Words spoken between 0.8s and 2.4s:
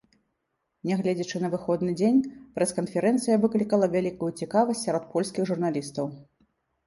Нягледзячы на выходны дзень,